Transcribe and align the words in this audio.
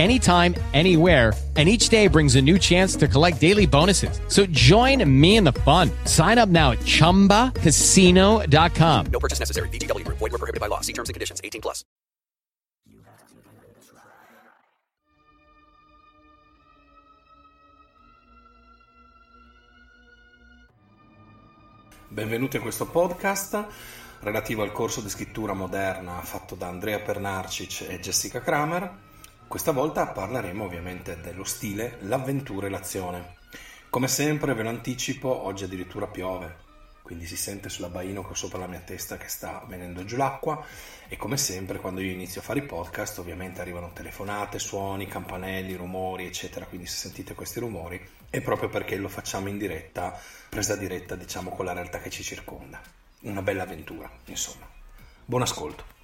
anytime, 0.00 0.54
anywhere 0.72 1.32
and 1.60 1.68
each 1.68 1.90
day 1.90 2.08
brings 2.08 2.36
a 2.36 2.42
new 2.42 2.58
chance 2.58 2.96
to 2.96 3.06
collect 3.06 3.38
daily 3.38 3.66
bonuses. 3.66 4.18
So 4.28 4.46
join 4.46 5.04
me 5.04 5.36
in 5.36 5.44
the 5.44 5.52
fun. 5.52 5.90
Sign 6.04 6.38
up 6.38 6.48
now 6.48 6.70
at 6.70 6.78
ChumbaCasino.com. 6.78 9.06
No 9.12 9.18
purchase 9.18 9.40
necessary. 9.40 9.68
VGW 9.68 10.06
Group. 10.06 10.16
Void 10.18 10.32
were 10.32 10.38
prohibited 10.38 10.60
by 10.60 10.68
law. 10.68 10.80
See 10.80 10.94
terms 10.94 11.10
and 11.10 11.14
conditions. 11.14 11.42
18 11.44 11.60
plus. 11.60 11.84
Benvenuti 22.12 22.56
a 22.56 22.60
questo 22.60 22.86
podcast 22.86 23.64
relativo 24.20 24.62
al 24.62 24.72
corso 24.72 25.00
di 25.00 25.08
scrittura 25.08 25.52
moderna 25.52 26.20
fatto 26.22 26.56
da 26.56 26.66
Andrea 26.66 26.98
Pernarcic 26.98 27.86
e 27.88 28.00
Jessica 28.00 28.40
Kramer. 28.40 29.09
Questa 29.50 29.72
volta 29.72 30.06
parleremo 30.06 30.62
ovviamente 30.62 31.20
dello 31.20 31.42
stile, 31.42 31.96
l'avventura 32.02 32.68
e 32.68 32.70
l'azione. 32.70 33.34
Come 33.90 34.06
sempre 34.06 34.54
ve 34.54 34.62
lo 34.62 34.68
anticipo, 34.68 35.28
oggi 35.28 35.64
addirittura 35.64 36.06
piove, 36.06 36.56
quindi 37.02 37.26
si 37.26 37.36
sente 37.36 37.68
sull'abbaino 37.68 38.22
che 38.22 38.30
ho 38.30 38.34
sopra 38.34 38.60
la 38.60 38.68
mia 38.68 38.78
testa 38.78 39.16
che 39.16 39.26
sta 39.26 39.64
venendo 39.66 40.04
giù 40.04 40.16
l'acqua 40.16 40.64
e 41.08 41.16
come 41.16 41.36
sempre 41.36 41.80
quando 41.80 42.00
io 42.00 42.12
inizio 42.12 42.40
a 42.40 42.44
fare 42.44 42.60
i 42.60 42.64
podcast 42.64 43.18
ovviamente 43.18 43.60
arrivano 43.60 43.90
telefonate, 43.92 44.60
suoni, 44.60 45.08
campanelli, 45.08 45.74
rumori 45.74 46.26
eccetera, 46.26 46.66
quindi 46.66 46.86
se 46.86 46.98
sentite 46.98 47.34
questi 47.34 47.58
rumori 47.58 48.00
è 48.30 48.40
proprio 48.40 48.68
perché 48.68 48.94
lo 48.94 49.08
facciamo 49.08 49.48
in 49.48 49.58
diretta, 49.58 50.16
presa 50.48 50.76
diretta 50.76 51.16
diciamo 51.16 51.50
con 51.50 51.64
la 51.64 51.72
realtà 51.72 51.98
che 51.98 52.10
ci 52.10 52.22
circonda. 52.22 52.80
Una 53.22 53.42
bella 53.42 53.64
avventura, 53.64 54.08
insomma. 54.26 54.68
Buon 55.24 55.42
ascolto. 55.42 55.99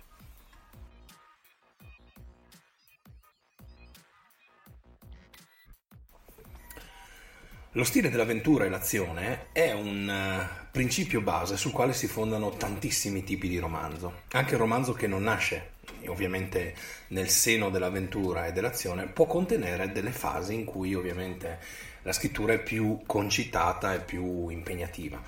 Lo 7.77 7.85
stile 7.85 8.09
dell'avventura 8.09 8.65
e 8.65 8.71
l'azione 8.71 9.49
è 9.53 9.71
un 9.71 10.09
uh, 10.09 10.67
principio 10.71 11.21
base 11.21 11.59
sul 11.59 11.73
quale 11.73 11.93
si 11.93 12.07
fondano 12.07 12.49
tantissimi 12.57 13.23
tipi 13.23 13.49
di 13.49 13.59
romanzo. 13.59 14.23
Anche 14.31 14.55
il 14.55 14.61
romanzo 14.61 14.95
che 14.95 15.07
non 15.07 15.25
nasce 15.25 15.73
ovviamente 16.07 16.75
nel 17.09 17.29
seno 17.29 17.69
dell'avventura 17.69 18.47
e 18.47 18.53
dell'azione 18.53 19.09
può 19.09 19.27
contenere 19.27 19.93
delle 19.93 20.11
fasi 20.11 20.55
in 20.55 20.65
cui 20.65 20.95
ovviamente 20.95 21.59
la 22.01 22.13
scrittura 22.13 22.55
è 22.55 22.63
più 22.63 23.03
concitata 23.05 23.93
e 23.93 24.01
più 24.01 24.49
impegnativa. 24.49 25.23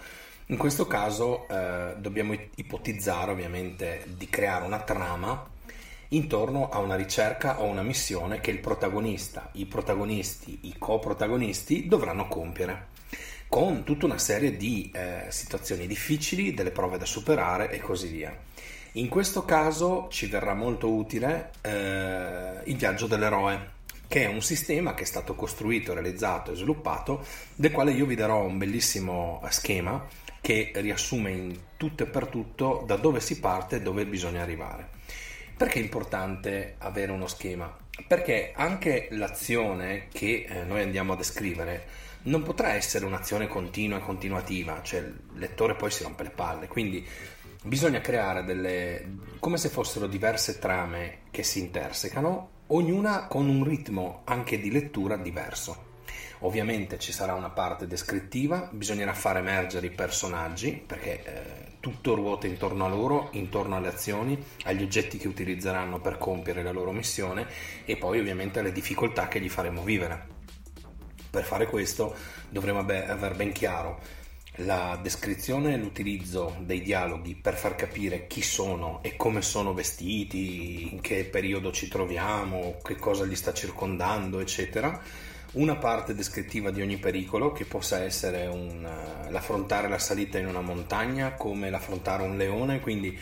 In 0.46 0.56
questo 0.56 0.86
caso 0.86 1.46
eh, 1.48 1.96
dobbiamo 1.98 2.34
ipotizzare 2.54 3.30
ovviamente 3.30 4.04
di 4.06 4.26
creare 4.30 4.64
una 4.64 4.80
trama 4.80 5.56
intorno 6.08 6.68
a 6.68 6.78
una 6.78 6.94
ricerca 6.94 7.60
o 7.60 7.64
una 7.64 7.82
missione 7.82 8.40
che 8.40 8.50
il 8.50 8.60
protagonista, 8.60 9.50
i 9.52 9.66
protagonisti, 9.66 10.60
i 10.62 10.74
coprotagonisti 10.78 11.86
dovranno 11.86 12.28
compiere, 12.28 12.88
con 13.48 13.84
tutta 13.84 14.06
una 14.06 14.18
serie 14.18 14.56
di 14.56 14.90
eh, 14.94 15.26
situazioni 15.28 15.86
difficili, 15.86 16.54
delle 16.54 16.70
prove 16.70 16.98
da 16.98 17.04
superare 17.04 17.70
e 17.70 17.78
così 17.78 18.08
via. 18.08 18.36
In 18.92 19.08
questo 19.08 19.44
caso 19.44 20.08
ci 20.10 20.26
verrà 20.26 20.54
molto 20.54 20.90
utile 20.90 21.50
eh, 21.60 22.62
il 22.64 22.76
viaggio 22.76 23.06
dell'eroe, 23.06 23.76
che 24.08 24.24
è 24.24 24.26
un 24.26 24.40
sistema 24.40 24.94
che 24.94 25.02
è 25.02 25.06
stato 25.06 25.34
costruito, 25.34 25.92
realizzato 25.92 26.52
e 26.52 26.56
sviluppato, 26.56 27.24
del 27.54 27.70
quale 27.70 27.92
io 27.92 28.06
vi 28.06 28.14
darò 28.14 28.42
un 28.42 28.56
bellissimo 28.56 29.42
schema 29.50 30.06
che 30.40 30.72
riassume 30.76 31.30
in 31.30 31.58
tutto 31.76 32.04
e 32.04 32.06
per 32.06 32.26
tutto 32.28 32.82
da 32.86 32.96
dove 32.96 33.20
si 33.20 33.38
parte 33.38 33.76
e 33.76 33.82
dove 33.82 34.06
bisogna 34.06 34.40
arrivare. 34.40 34.96
Perché 35.58 35.80
è 35.80 35.82
importante 35.82 36.76
avere 36.78 37.10
uno 37.10 37.26
schema? 37.26 37.76
Perché 38.06 38.52
anche 38.54 39.08
l'azione 39.10 40.06
che 40.12 40.46
eh, 40.48 40.62
noi 40.62 40.82
andiamo 40.82 41.14
a 41.14 41.16
descrivere 41.16 41.84
non 42.22 42.44
potrà 42.44 42.74
essere 42.74 43.04
un'azione 43.04 43.48
continua 43.48 43.98
e 43.98 44.02
continuativa, 44.02 44.80
cioè 44.84 45.00
il 45.00 45.18
lettore 45.34 45.74
poi 45.74 45.90
si 45.90 46.04
rompe 46.04 46.22
le 46.22 46.30
palle, 46.30 46.68
quindi 46.68 47.04
bisogna 47.64 48.00
creare 48.00 48.44
delle 48.44 49.16
come 49.40 49.56
se 49.56 49.68
fossero 49.68 50.06
diverse 50.06 50.60
trame 50.60 51.22
che 51.32 51.42
si 51.42 51.58
intersecano, 51.58 52.50
ognuna 52.68 53.26
con 53.26 53.48
un 53.48 53.64
ritmo 53.64 54.22
anche 54.26 54.60
di 54.60 54.70
lettura 54.70 55.16
diverso. 55.16 55.86
Ovviamente 56.42 57.00
ci 57.00 57.10
sarà 57.10 57.34
una 57.34 57.50
parte 57.50 57.88
descrittiva, 57.88 58.68
bisognerà 58.70 59.12
far 59.12 59.38
emergere 59.38 59.86
i 59.86 59.90
personaggi 59.90 60.70
perché 60.86 61.24
eh, 61.24 61.67
tutto 61.80 62.14
ruota 62.14 62.46
intorno 62.46 62.84
a 62.84 62.88
loro, 62.88 63.28
intorno 63.32 63.76
alle 63.76 63.88
azioni, 63.88 64.42
agli 64.64 64.82
oggetti 64.82 65.18
che 65.18 65.28
utilizzeranno 65.28 66.00
per 66.00 66.18
compiere 66.18 66.62
la 66.62 66.72
loro 66.72 66.92
missione 66.92 67.46
e 67.84 67.96
poi 67.96 68.18
ovviamente 68.18 68.58
alle 68.58 68.72
difficoltà 68.72 69.28
che 69.28 69.40
gli 69.40 69.48
faremo 69.48 69.82
vivere. 69.82 70.36
Per 71.30 71.44
fare 71.44 71.66
questo 71.66 72.14
dovremo 72.48 72.80
aver 72.80 73.34
ben 73.36 73.52
chiaro 73.52 74.00
la 74.62 74.98
descrizione 75.00 75.74
e 75.74 75.76
l'utilizzo 75.76 76.56
dei 76.60 76.82
dialoghi 76.82 77.36
per 77.36 77.54
far 77.54 77.76
capire 77.76 78.26
chi 78.26 78.42
sono 78.42 79.00
e 79.02 79.14
come 79.14 79.42
sono 79.42 79.72
vestiti, 79.72 80.92
in 80.92 81.00
che 81.00 81.24
periodo 81.24 81.70
ci 81.70 81.86
troviamo, 81.86 82.78
che 82.82 82.96
cosa 82.96 83.24
li 83.24 83.36
sta 83.36 83.52
circondando, 83.52 84.40
eccetera 84.40 85.00
una 85.52 85.76
parte 85.76 86.14
descrittiva 86.14 86.70
di 86.70 86.82
ogni 86.82 86.98
pericolo, 86.98 87.52
che 87.52 87.64
possa 87.64 88.02
essere 88.02 88.46
un, 88.46 88.84
uh, 88.84 89.30
l'affrontare 89.30 89.88
la 89.88 89.98
salita 89.98 90.38
in 90.38 90.46
una 90.46 90.60
montagna, 90.60 91.32
come 91.32 91.70
l'affrontare 91.70 92.22
un 92.22 92.36
leone, 92.36 92.80
quindi 92.80 93.18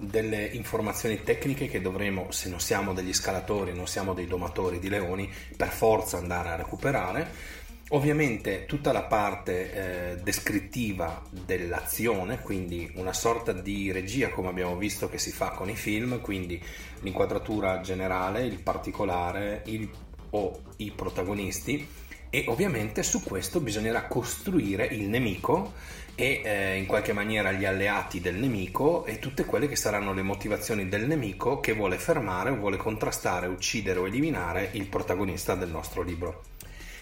delle 0.00 0.44
informazioni 0.44 1.22
tecniche 1.22 1.68
che 1.68 1.80
dovremo, 1.80 2.30
se 2.30 2.48
non 2.48 2.60
siamo 2.60 2.92
degli 2.92 3.12
scalatori, 3.12 3.74
non 3.74 3.86
siamo 3.86 4.14
dei 4.14 4.26
domatori 4.26 4.78
di 4.78 4.88
leoni, 4.88 5.30
per 5.56 5.68
forza 5.68 6.16
andare 6.18 6.50
a 6.50 6.56
recuperare. 6.56 7.56
Ovviamente 7.90 8.66
tutta 8.66 8.92
la 8.92 9.04
parte 9.04 9.72
eh, 10.12 10.16
descrittiva 10.16 11.22
dell'azione, 11.30 12.40
quindi 12.40 12.92
una 12.96 13.14
sorta 13.14 13.52
di 13.52 13.90
regia 13.90 14.28
come 14.28 14.48
abbiamo 14.48 14.76
visto 14.76 15.08
che 15.08 15.16
si 15.16 15.30
fa 15.30 15.50
con 15.50 15.70
i 15.70 15.74
film, 15.74 16.20
quindi 16.20 16.62
l'inquadratura 17.00 17.80
generale, 17.80 18.44
il 18.44 18.60
particolare, 18.60 19.62
il 19.66 19.88
o 20.30 20.60
i 20.76 20.90
protagonisti 20.90 21.86
e 22.30 22.44
ovviamente 22.48 23.02
su 23.02 23.22
questo 23.22 23.60
bisognerà 23.60 24.06
costruire 24.06 24.86
il 24.86 25.08
nemico 25.08 25.72
e 26.14 26.42
eh, 26.44 26.76
in 26.76 26.86
qualche 26.86 27.12
maniera 27.12 27.52
gli 27.52 27.64
alleati 27.64 28.20
del 28.20 28.34
nemico 28.34 29.06
e 29.06 29.18
tutte 29.18 29.44
quelle 29.44 29.68
che 29.68 29.76
saranno 29.76 30.12
le 30.12 30.22
motivazioni 30.22 30.88
del 30.88 31.06
nemico 31.06 31.60
che 31.60 31.72
vuole 31.72 31.96
fermare 31.96 32.50
o 32.50 32.56
vuole 32.56 32.76
contrastare, 32.76 33.46
uccidere 33.46 34.00
o 34.00 34.06
eliminare 34.06 34.70
il 34.72 34.88
protagonista 34.88 35.54
del 35.54 35.70
nostro 35.70 36.02
libro. 36.02 36.42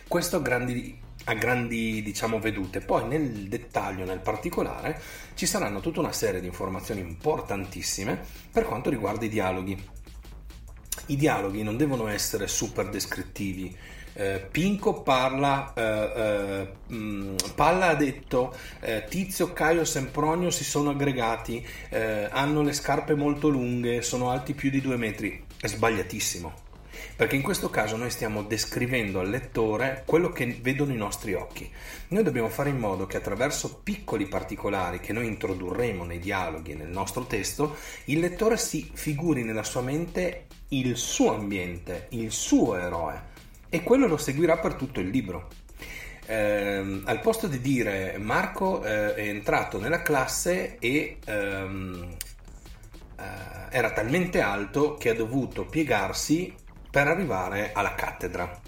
Questo 0.07 0.37
a 0.37 0.41
grandi, 0.41 1.01
a 1.25 1.35
grandi 1.35 2.03
diciamo, 2.03 2.39
vedute. 2.39 2.81
Poi 2.81 3.09
nel 3.09 3.49
dettaglio, 3.49 4.05
nel 4.05 4.21
particolare, 4.21 5.01
ci 5.35 5.47
saranno 5.47 5.81
tutta 5.81 6.01
una 6.01 6.13
serie 6.13 6.41
di 6.41 6.47
informazioni 6.47 7.01
importantissime 7.01 8.21
per 8.53 8.65
quanto 8.65 8.91
riguarda 8.91 9.25
i 9.25 9.31
dialoghi 9.31 9.95
i 11.07 11.17
dialoghi 11.17 11.63
non 11.63 11.77
devono 11.77 12.07
essere 12.09 12.47
super 12.47 12.89
descrittivi. 12.89 13.77
Eh, 14.19 14.47
Pinco 14.51 15.03
parla, 15.03 15.75
eh, 15.75 15.83
eh, 15.83 16.69
mm, 16.95 17.35
Palla 17.55 17.89
ha 17.89 17.95
detto 17.95 18.57
eh, 18.81 19.05
Tizio, 19.09 19.53
Caio 19.53 19.83
e 19.83 19.85
Sempronio 19.85 20.51
si 20.51 20.65
sono 20.65 20.91
aggregati, 20.91 21.65
eh, 21.91 22.27
hanno 22.31 22.63
le 22.63 22.73
scarpe 22.73 23.15
molto 23.15 23.49
lunghe, 23.49 24.01
sono 24.01 24.31
alti 24.31 24.55
più 24.55 24.71
di 24.71 24.81
due 24.81 24.97
metri. 24.97 25.45
È 25.61 25.67
sbagliatissimo. 25.67 26.65
Perché 27.15 27.37
in 27.37 27.43
questo 27.43 27.71
caso 27.71 27.97
noi 27.97 28.11
stiamo 28.11 28.43
descrivendo 28.43 29.21
al 29.21 29.29
lettore 29.29 30.03
quello 30.07 30.31
che 30.31 30.59
vedono 30.61 30.93
i 30.93 30.97
nostri 30.97 31.35
occhi. 31.35 31.71
Noi 32.09 32.23
dobbiamo 32.23 32.49
fare 32.49 32.71
in 32.71 32.79
modo 32.79 33.07
che 33.07 33.17
attraverso 33.17 33.81
piccoli 33.83 34.27
particolari 34.27 35.01
che 35.01 35.13
noi 35.13 35.27
introdurremo 35.27 36.05
nei 36.05 36.19
dialoghi 36.19 36.75
nel 36.75 36.89
nostro 36.89 37.25
testo, 37.25 37.77
il 38.07 38.19
lettore 38.19 38.57
si 38.57 38.91
figuri 38.93 39.45
nella 39.45 39.63
sua 39.63 39.81
mente 39.81 40.47
il 40.69 40.97
suo 40.97 41.35
ambiente, 41.35 42.09
il 42.11 42.33
suo 42.33 42.77
eroe 42.77 43.35
e 43.69 43.83
quello 43.83 44.07
lo 44.07 44.17
seguirà 44.17 44.59
per 44.59 44.75
tutto 44.75 45.01
il 45.01 45.09
libro. 45.09 45.49
Eh, 46.29 47.03
al 47.05 47.21
posto 47.21 47.47
di 47.47 47.61
dire 47.61 48.17
Marco 48.19 48.83
eh, 48.85 49.15
è 49.15 49.29
entrato 49.29 49.79
nella 49.79 50.03
classe 50.03 50.77
e 50.79 51.19
ehm, 51.25 52.17
eh, 53.17 53.23
era 53.71 53.93
talmente 53.93 54.41
alto 54.41 54.95
che 54.95 55.11
ha 55.11 55.15
dovuto 55.15 55.67
piegarsi 55.67 56.53
per 56.91 57.07
arrivare 57.07 57.73
alla 57.73 57.95
cattedra. 57.95 58.61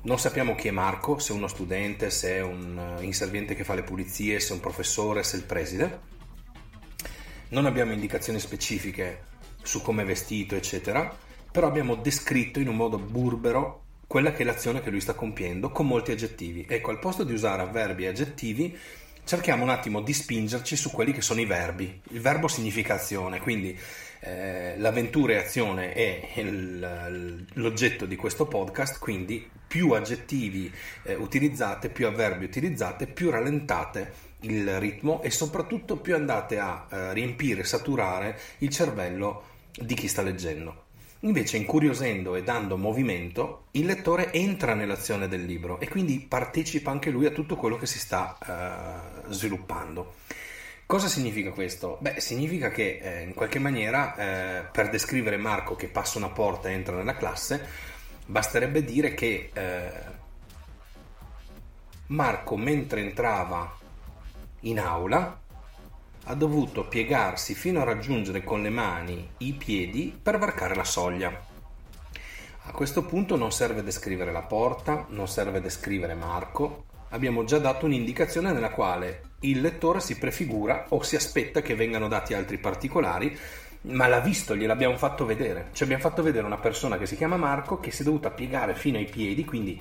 Non 0.00 0.18
sappiamo 0.18 0.54
chi 0.54 0.68
è 0.68 0.70
Marco, 0.72 1.18
se 1.18 1.32
è 1.32 1.36
uno 1.36 1.48
studente, 1.48 2.10
se 2.10 2.36
è 2.36 2.40
un 2.40 2.96
eh, 2.98 3.04
inserviente 3.04 3.54
che 3.54 3.64
fa 3.64 3.74
le 3.74 3.82
pulizie, 3.82 4.40
se 4.40 4.50
è 4.50 4.54
un 4.54 4.60
professore, 4.60 5.22
se 5.22 5.36
è 5.36 5.40
il 5.40 5.46
preside. 5.46 6.00
Non 7.50 7.66
abbiamo 7.66 7.92
indicazioni 7.92 8.40
specifiche 8.40 9.26
su 9.62 9.82
come 9.82 10.02
è 10.02 10.06
vestito, 10.06 10.54
eccetera, 10.54 11.14
però 11.50 11.66
abbiamo 11.66 11.94
descritto 11.94 12.60
in 12.60 12.68
un 12.68 12.76
modo 12.76 12.98
burbero 12.98 13.82
quella 14.06 14.32
che 14.32 14.42
è 14.42 14.46
l'azione 14.46 14.80
che 14.80 14.90
lui 14.90 15.00
sta 15.00 15.14
compiendo 15.14 15.70
con 15.70 15.86
molti 15.86 16.12
aggettivi. 16.12 16.66
Ecco, 16.68 16.90
al 16.90 16.98
posto 16.98 17.24
di 17.24 17.32
usare 17.32 17.62
avverbi 17.62 18.04
e 18.04 18.08
aggettivi, 18.08 18.76
cerchiamo 19.24 19.62
un 19.62 19.68
attimo 19.68 20.00
di 20.00 20.14
spingerci 20.14 20.74
su 20.74 20.90
quelli 20.90 21.12
che 21.12 21.20
sono 21.20 21.40
i 21.40 21.44
verbi. 21.44 22.00
Il 22.10 22.20
verbo 22.20 22.48
significa 22.48 22.94
azione, 22.94 23.40
quindi 23.40 23.78
eh, 24.20 24.78
l'avventura 24.78 25.34
e 25.34 25.36
azione 25.36 25.92
è 25.92 26.40
il, 26.40 27.44
l'oggetto 27.52 28.06
di 28.06 28.16
questo 28.16 28.46
podcast, 28.46 28.98
quindi 28.98 29.46
più 29.66 29.92
aggettivi 29.92 30.72
eh, 31.02 31.14
utilizzate, 31.14 31.90
più 31.90 32.06
avverbi 32.06 32.46
utilizzate, 32.46 33.06
più 33.06 33.28
rallentate 33.28 34.26
il 34.40 34.78
ritmo 34.78 35.22
e 35.22 35.30
soprattutto 35.30 35.96
più 35.96 36.14
andate 36.14 36.58
a 36.58 36.86
eh, 36.90 37.12
riempire, 37.12 37.64
saturare 37.64 38.38
il 38.58 38.68
cervello 38.70 39.42
di 39.74 39.94
chi 39.94 40.08
sta 40.08 40.22
leggendo. 40.22 40.86
Invece, 41.22 41.56
incuriosendo 41.56 42.36
e 42.36 42.44
dando 42.44 42.76
movimento, 42.76 43.66
il 43.72 43.86
lettore 43.86 44.32
entra 44.32 44.74
nell'azione 44.74 45.26
del 45.26 45.44
libro 45.44 45.80
e 45.80 45.88
quindi 45.88 46.20
partecipa 46.20 46.92
anche 46.92 47.10
lui 47.10 47.26
a 47.26 47.30
tutto 47.30 47.56
quello 47.56 47.76
che 47.76 47.86
si 47.86 47.98
sta 47.98 48.38
uh, 49.26 49.32
sviluppando. 49.32 50.14
Cosa 50.86 51.08
significa 51.08 51.50
questo? 51.50 51.98
Beh, 52.00 52.20
significa 52.20 52.70
che 52.70 53.00
eh, 53.02 53.22
in 53.22 53.34
qualche 53.34 53.58
maniera 53.58 54.14
eh, 54.14 54.62
per 54.72 54.88
descrivere 54.88 55.36
Marco 55.36 55.74
che 55.74 55.88
passa 55.88 56.18
una 56.18 56.30
porta 56.30 56.68
e 56.68 56.72
entra 56.72 56.96
nella 56.96 57.16
classe, 57.16 57.66
basterebbe 58.24 58.84
dire 58.84 59.12
che 59.12 59.50
eh, 59.52 59.90
Marco 62.06 62.56
mentre 62.56 63.00
entrava 63.02 63.77
in 64.60 64.80
aula 64.80 65.40
ha 66.24 66.34
dovuto 66.34 66.86
piegarsi 66.86 67.54
fino 67.54 67.80
a 67.80 67.84
raggiungere 67.84 68.44
con 68.44 68.62
le 68.62 68.70
mani 68.70 69.28
i 69.38 69.54
piedi 69.54 70.18
per 70.20 70.38
varcare 70.38 70.74
la 70.74 70.84
soglia. 70.84 71.46
A 72.62 72.70
questo 72.72 73.04
punto 73.04 73.36
non 73.36 73.50
serve 73.50 73.82
descrivere 73.82 74.30
la 74.30 74.42
porta, 74.42 75.06
non 75.08 75.26
serve 75.26 75.60
descrivere 75.60 76.14
Marco, 76.14 76.84
abbiamo 77.10 77.44
già 77.44 77.58
dato 77.58 77.86
un'indicazione 77.86 78.52
nella 78.52 78.70
quale 78.70 79.22
il 79.40 79.60
lettore 79.60 80.00
si 80.00 80.18
prefigura 80.18 80.86
o 80.90 81.02
si 81.02 81.16
aspetta 81.16 81.62
che 81.62 81.74
vengano 81.74 82.08
dati 82.08 82.34
altri 82.34 82.58
particolari, 82.58 83.34
ma 83.82 84.06
l'ha 84.06 84.20
visto, 84.20 84.54
gliel'abbiamo 84.54 84.98
fatto 84.98 85.24
vedere. 85.24 85.68
Ci 85.72 85.84
abbiamo 85.84 86.02
fatto 86.02 86.22
vedere 86.22 86.44
una 86.44 86.58
persona 86.58 86.98
che 86.98 87.06
si 87.06 87.16
chiama 87.16 87.36
Marco 87.36 87.80
che 87.80 87.90
si 87.90 88.02
è 88.02 88.04
dovuta 88.04 88.30
piegare 88.30 88.74
fino 88.74 88.98
ai 88.98 89.06
piedi, 89.06 89.46
quindi 89.46 89.80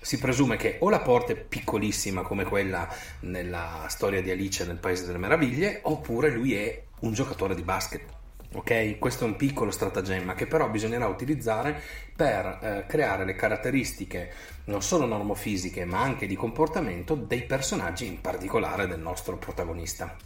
si 0.00 0.18
presume 0.18 0.56
che 0.56 0.76
o 0.80 0.90
la 0.90 1.00
porta 1.00 1.32
è 1.32 1.36
piccolissima 1.36 2.22
come 2.22 2.44
quella 2.44 2.88
nella 3.20 3.86
storia 3.88 4.22
di 4.22 4.30
Alice 4.30 4.64
nel 4.64 4.78
Paese 4.78 5.06
delle 5.06 5.18
Meraviglie, 5.18 5.80
oppure 5.82 6.30
lui 6.30 6.54
è 6.54 6.82
un 7.00 7.12
giocatore 7.12 7.54
di 7.54 7.62
basket. 7.62 8.14
Ok, 8.54 8.98
questo 8.98 9.24
è 9.24 9.26
un 9.26 9.36
piccolo 9.36 9.70
stratagemma 9.70 10.34
che 10.34 10.46
però 10.46 10.70
bisognerà 10.70 11.06
utilizzare 11.08 11.80
per 12.14 12.58
eh, 12.62 12.84
creare 12.86 13.24
le 13.24 13.34
caratteristiche 13.34 14.32
non 14.64 14.82
solo 14.82 15.04
normofisiche 15.04 15.84
ma 15.84 16.00
anche 16.00 16.26
di 16.26 16.36
comportamento 16.36 17.16
dei 17.16 17.42
personaggi, 17.42 18.06
in 18.06 18.20
particolare 18.20 18.86
del 18.86 19.00
nostro 19.00 19.36
protagonista. 19.36 20.16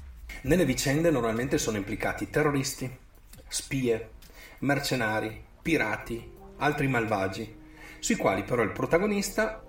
Nelle 0.43 0.65
vicende 0.65 1.11
normalmente 1.11 1.59
sono 1.59 1.77
implicati 1.77 2.31
terroristi, 2.31 2.89
spie, 3.49 4.11
mercenari, 4.61 5.43
pirati, 5.61 6.31
altri 6.59 6.87
malvagi, 6.87 7.57
sui 8.01 8.17
quali 8.17 8.43
però 8.43 8.63
il 8.63 8.73
protagonista 8.73 9.63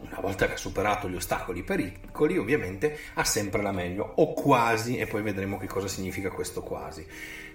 una 0.00 0.20
volta 0.20 0.46
che 0.46 0.52
ha 0.52 0.56
superato 0.56 1.08
gli 1.08 1.16
ostacoli 1.16 1.58
e 1.58 1.62
i 1.62 1.64
pericoli, 1.64 2.38
ovviamente 2.38 2.98
ha 3.14 3.24
sempre 3.24 3.62
la 3.62 3.72
meglio, 3.72 4.12
o 4.16 4.32
quasi, 4.32 4.96
e 4.96 5.06
poi 5.06 5.22
vedremo 5.22 5.58
che 5.58 5.66
cosa 5.66 5.88
significa 5.88 6.30
questo 6.30 6.62
quasi. 6.62 7.04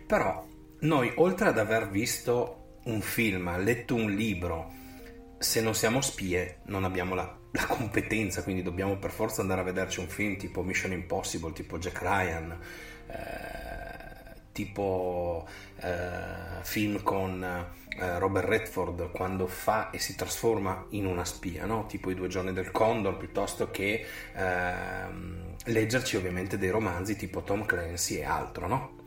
Però 0.06 0.46
noi, 0.80 1.12
oltre 1.16 1.50
ad 1.50 1.58
aver 1.58 1.90
visto 1.90 2.80
un 2.86 3.02
film, 3.02 3.56
letto 3.60 3.96
un 3.96 4.12
libro, 4.12 4.72
se 5.38 5.62
non 5.62 5.74
siamo 5.74 6.02
spie, 6.02 6.60
non 6.66 6.84
abbiamo 6.84 7.16
la, 7.16 7.34
la 7.52 7.66
competenza, 7.66 8.44
quindi 8.44 8.62
dobbiamo 8.62 8.98
per 8.98 9.12
forza 9.12 9.42
andare 9.42 9.62
a 9.62 9.66
vederci 9.66 10.00
un 10.00 10.08
film 10.08 10.38
tipo 10.38 10.64
Mission 10.64 10.92
Impossible, 10.92 11.54
tipo 11.54 11.78
Jack 11.78 12.02
Ryan. 12.02 12.60
Eh, 13.08 13.81
tipo 14.52 15.48
eh, 15.78 16.62
film 16.62 17.02
con 17.04 17.44
eh, 17.44 18.20
Robert 18.20 18.48
Redford 18.48 19.12
quando 19.12 19.48
fa 19.48 19.90
e 19.90 20.00
si 20.00 20.16
trasforma 20.16 20.86
in 20.90 21.06
una 21.06 21.26
spia, 21.26 21.66
no? 21.66 21.86
tipo 21.88 22.10
i 22.10 22.16
due 22.16 22.28
giorni 22.28 22.54
del 22.54 22.72
Condor, 22.72 23.18
piuttosto 23.18 23.70
che 23.70 24.06
ehm, 24.34 25.56
leggerci 25.66 26.16
ovviamente 26.16 26.58
dei 26.58 26.70
romanzi 26.70 27.16
tipo 27.16 27.42
Tom 27.42 27.66
Clancy 27.66 28.18
e 28.18 28.24
altro, 28.24 28.68
no? 28.68 29.00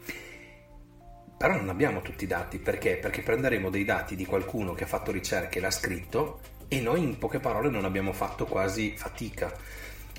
Però 1.37 1.57
non 1.57 1.69
abbiamo 1.69 2.01
tutti 2.01 2.25
i 2.25 2.29
dati, 2.29 2.59
perché? 2.59 2.97
Perché 2.97 3.23
prenderemo 3.23 3.69
dei 3.69 3.85
dati 3.85 4.17
di 4.17 4.25
qualcuno 4.25 4.73
che 4.73 4.85
ha 4.85 4.87
fatto 4.87 5.11
ricerche 5.11 5.59
e 5.59 5.61
l'ha 5.61 5.71
scritto 5.71 6.41
e 6.69 6.81
noi 6.81 7.03
in 7.03 7.19
poche 7.19 7.41
parole 7.41 7.69
non 7.69 7.85
abbiamo 7.85 8.13
fatto 8.13 8.47
quasi 8.47 8.95
fatica 8.97 9.53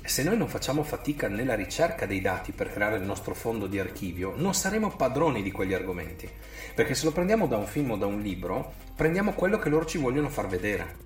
se 0.04 0.22
noi 0.22 0.36
non 0.36 0.48
facciamo 0.48 0.82
fatica 0.82 1.28
nella 1.28 1.54
ricerca 1.54 2.06
dei 2.06 2.20
dati 2.20 2.52
per 2.52 2.72
creare 2.72 2.96
il 2.96 3.02
nostro 3.02 3.34
fondo 3.34 3.66
di 3.66 3.78
archivio, 3.78 4.34
non 4.36 4.54
saremo 4.54 4.94
padroni 4.94 5.42
di 5.42 5.50
quegli 5.50 5.74
argomenti. 5.74 6.28
Perché 6.74 6.94
se 6.94 7.04
lo 7.04 7.12
prendiamo 7.12 7.46
da 7.46 7.56
un 7.56 7.66
film 7.66 7.92
o 7.92 7.96
da 7.96 8.06
un 8.06 8.20
libro, 8.20 8.74
prendiamo 8.94 9.32
quello 9.32 9.58
che 9.58 9.68
loro 9.68 9.86
ci 9.86 9.98
vogliono 9.98 10.28
far 10.28 10.46
vedere. 10.46 11.04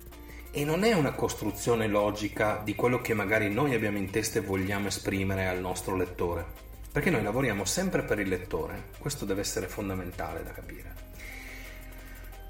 E 0.51 0.65
non 0.65 0.83
è 0.83 0.93
una 0.93 1.13
costruzione 1.13 1.87
logica 1.87 2.61
di 2.63 2.75
quello 2.75 3.01
che 3.01 3.13
magari 3.13 3.49
noi 3.49 3.73
abbiamo 3.73 3.97
in 3.97 4.09
testa 4.09 4.39
e 4.39 4.43
vogliamo 4.43 4.87
esprimere 4.87 5.47
al 5.47 5.59
nostro 5.59 5.95
lettore. 5.95 6.45
Perché 6.91 7.09
noi 7.09 7.23
lavoriamo 7.23 7.63
sempre 7.63 8.03
per 8.03 8.19
il 8.19 8.27
lettore, 8.27 8.89
questo 8.99 9.23
deve 9.23 9.41
essere 9.41 9.67
fondamentale 9.67 10.43
da 10.43 10.51
capire. 10.51 10.93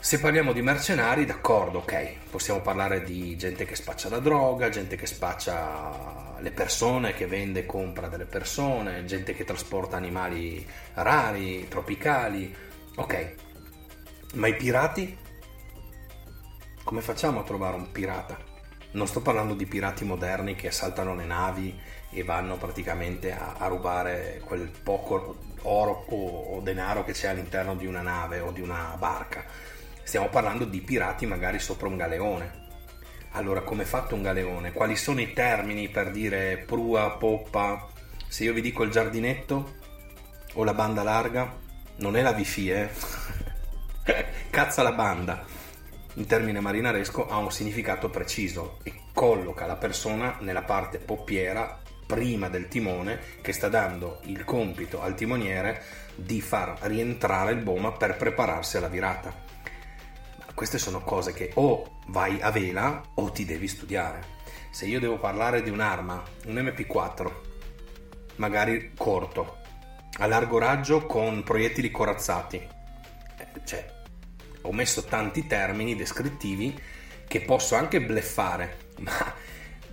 Se 0.01 0.19
parliamo 0.19 0.51
di 0.51 0.63
mercenari, 0.63 1.25
d'accordo, 1.25 1.77
ok, 1.77 2.31
possiamo 2.31 2.59
parlare 2.59 3.03
di 3.03 3.37
gente 3.37 3.65
che 3.65 3.75
spaccia 3.75 4.09
la 4.09 4.17
droga, 4.17 4.67
gente 4.69 4.95
che 4.95 5.05
spaccia 5.05 6.37
le 6.39 6.49
persone, 6.49 7.13
che 7.13 7.27
vende 7.27 7.59
e 7.59 7.65
compra 7.67 8.07
delle 8.07 8.25
persone, 8.25 9.05
gente 9.05 9.35
che 9.35 9.43
trasporta 9.43 9.97
animali 9.97 10.67
rari, 10.95 11.67
tropicali, 11.67 12.53
ok. 12.95 13.35
Ma 14.33 14.47
i 14.47 14.55
pirati? 14.55 15.15
Come 16.83 17.01
facciamo 17.01 17.41
a 17.41 17.43
trovare 17.43 17.75
un 17.75 17.91
pirata? 17.91 18.39
Non 18.93 19.05
sto 19.05 19.21
parlando 19.21 19.53
di 19.53 19.67
pirati 19.67 20.03
moderni 20.03 20.55
che 20.55 20.69
assaltano 20.69 21.13
le 21.13 21.25
navi 21.25 21.79
e 22.09 22.23
vanno 22.23 22.57
praticamente 22.57 23.33
a, 23.33 23.53
a 23.55 23.67
rubare 23.67 24.41
quel 24.43 24.71
poco 24.81 25.37
oro 25.61 26.05
o, 26.09 26.55
o 26.55 26.59
denaro 26.61 27.03
che 27.05 27.11
c'è 27.11 27.27
all'interno 27.27 27.75
di 27.75 27.85
una 27.85 28.01
nave 28.01 28.39
o 28.39 28.51
di 28.51 28.61
una 28.61 28.95
barca 28.97 29.45
Stiamo 30.11 30.27
parlando 30.27 30.65
di 30.65 30.81
pirati 30.81 31.25
magari 31.25 31.57
sopra 31.57 31.87
un 31.87 31.95
galeone. 31.95 32.67
Allora, 33.31 33.61
come 33.61 33.83
è 33.83 33.85
fatto 33.85 34.13
un 34.13 34.21
galeone? 34.21 34.73
Quali 34.73 34.97
sono 34.97 35.21
i 35.21 35.31
termini 35.31 35.87
per 35.87 36.11
dire 36.11 36.57
prua, 36.57 37.11
poppa? 37.11 37.87
Se 38.27 38.43
io 38.43 38.51
vi 38.51 38.59
dico 38.59 38.83
il 38.83 38.91
giardinetto 38.91 39.75
o 40.55 40.65
la 40.65 40.73
banda 40.73 41.01
larga, 41.01 41.57
non 41.99 42.17
è 42.17 42.21
la 42.21 42.31
wifi, 42.31 42.69
eh? 42.71 42.89
Cazza 44.51 44.83
la 44.83 44.91
banda. 44.91 45.45
In 46.15 46.25
termine 46.25 46.59
marinaresco 46.59 47.29
ha 47.29 47.37
un 47.37 47.49
significato 47.49 48.09
preciso 48.09 48.79
e 48.83 49.03
colloca 49.13 49.65
la 49.65 49.77
persona 49.77 50.35
nella 50.41 50.63
parte 50.63 50.97
poppiera 50.97 51.79
prima 52.05 52.49
del 52.49 52.67
timone 52.67 53.17
che 53.39 53.53
sta 53.53 53.69
dando 53.69 54.19
il 54.23 54.43
compito 54.43 55.01
al 55.01 55.15
timoniere 55.15 55.81
di 56.15 56.41
far 56.41 56.79
rientrare 56.81 57.53
il 57.53 57.61
boma 57.61 57.93
per 57.93 58.17
prepararsi 58.17 58.75
alla 58.75 58.89
virata 58.89 59.50
queste 60.61 60.77
sono 60.77 61.01
cose 61.01 61.33
che 61.33 61.49
o 61.55 62.01
vai 62.09 62.39
a 62.39 62.51
vela 62.51 63.01
o 63.15 63.31
ti 63.31 63.45
devi 63.45 63.67
studiare. 63.67 64.21
Se 64.69 64.85
io 64.85 64.99
devo 64.99 65.17
parlare 65.17 65.63
di 65.63 65.71
un'arma, 65.71 66.23
un 66.45 66.53
MP4, 66.53 67.31
magari 68.35 68.91
corto, 68.95 69.57
a 70.19 70.27
largo 70.27 70.59
raggio 70.59 71.07
con 71.07 71.41
proiettili 71.41 71.89
corazzati, 71.89 72.57
eh, 72.57 73.47
cioè 73.65 73.91
ho 74.61 74.71
messo 74.71 75.03
tanti 75.05 75.47
termini 75.47 75.95
descrittivi 75.95 76.79
che 77.27 77.41
posso 77.41 77.73
anche 77.73 77.99
bleffare, 77.99 78.91
ma 79.01 79.33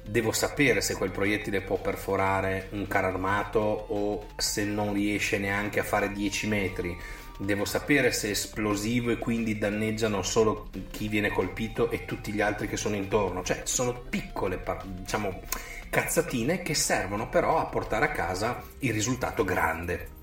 devo 0.02 0.32
sapere 0.32 0.82
se 0.82 0.96
quel 0.96 1.12
proiettile 1.12 1.62
può 1.62 1.80
perforare 1.80 2.68
un 2.72 2.86
carro 2.86 3.06
armato 3.06 3.58
o 3.58 4.26
se 4.36 4.64
non 4.64 4.92
riesce 4.92 5.38
neanche 5.38 5.80
a 5.80 5.84
fare 5.84 6.12
10 6.12 6.46
metri. 6.46 6.94
Devo 7.40 7.64
sapere 7.64 8.10
se 8.10 8.26
è 8.26 8.30
esplosivo 8.32 9.10
e 9.10 9.18
quindi 9.18 9.58
danneggiano 9.58 10.22
solo 10.22 10.70
chi 10.90 11.06
viene 11.06 11.30
colpito 11.30 11.88
e 11.88 12.04
tutti 12.04 12.32
gli 12.32 12.40
altri 12.40 12.66
che 12.66 12.76
sono 12.76 12.96
intorno. 12.96 13.44
Cioè, 13.44 13.62
sono 13.64 13.92
piccole, 13.92 14.60
diciamo, 14.84 15.42
cazzatine 15.88 16.62
che 16.62 16.74
servono 16.74 17.28
però 17.28 17.58
a 17.58 17.66
portare 17.66 18.06
a 18.06 18.10
casa 18.10 18.60
il 18.80 18.92
risultato 18.92 19.44
grande. 19.44 20.16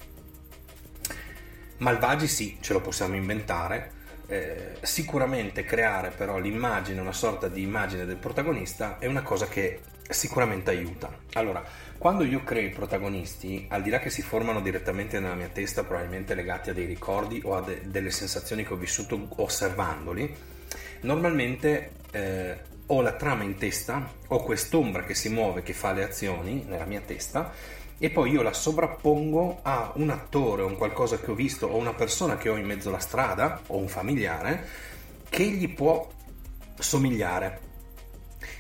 Malvagi 1.78 2.28
sì, 2.28 2.58
ce 2.60 2.74
lo 2.74 2.82
possiamo 2.82 3.16
inventare. 3.16 3.92
Eh, 4.28 4.78
sicuramente 4.82 5.64
creare 5.64 6.10
però 6.10 6.38
l'immagine, 6.38 7.00
una 7.00 7.14
sorta 7.14 7.48
di 7.48 7.62
immagine 7.62 8.06
del 8.06 8.18
protagonista 8.18 8.98
è 8.98 9.06
una 9.06 9.22
cosa 9.22 9.48
che 9.48 9.80
sicuramente 10.10 10.70
aiuta. 10.72 11.16
Allora, 11.34 11.64
quando 11.98 12.24
io 12.24 12.44
creo 12.44 12.68
i 12.68 12.72
protagonisti, 12.72 13.66
al 13.70 13.82
di 13.82 13.90
là 13.90 14.00
che 14.00 14.10
si 14.10 14.22
formano 14.22 14.62
direttamente 14.62 15.20
nella 15.20 15.36
mia 15.36 15.50
testa, 15.50 15.84
probabilmente 15.84 16.36
legati 16.36 16.70
a 16.70 16.74
dei 16.74 16.86
ricordi 16.86 17.42
o 17.44 17.56
a 17.56 17.62
de- 17.62 17.82
delle 17.86 18.12
sensazioni 18.12 18.66
che 18.66 18.74
ho 18.74 18.78
vissuto 18.78 19.28
osservandoli, 19.38 20.36
normalmente 21.02 21.92
eh, 22.12 22.58
ho 22.88 23.02
la 23.02 23.14
trama 23.14 23.44
in 23.44 23.58
testa, 23.58 24.12
ho 24.28 24.44
quest'ombra 24.44 25.04
che 25.04 25.16
si 25.16 25.30
muove, 25.30 25.64
che 25.64 25.74
fa 25.74 25.92
le 25.92 26.04
azioni 26.04 26.64
nella 26.68 26.86
mia 26.86 27.02
testa 27.02 27.52
e 27.98 28.10
poi 28.10 28.32
io 28.32 28.42
la 28.42 28.54
sovrappongo 28.54 29.60
a 29.62 29.92
un 29.96 30.10
attore 30.10 30.62
o 30.62 30.68
un 30.68 30.76
qualcosa 30.76 31.18
che 31.18 31.32
ho 31.32 31.34
visto 31.34 31.68
o 31.68 31.78
una 31.78 31.94
persona 31.94 32.38
che 32.38 32.50
ho 32.50 32.58
in 32.58 32.66
mezzo 32.66 32.90
alla 32.90 33.00
strada 33.00 33.62
o 33.68 33.78
un 33.78 33.88
familiare 33.88 34.68
che 35.30 35.46
gli 35.46 35.74
può 35.74 36.08
somigliare. 36.78 37.65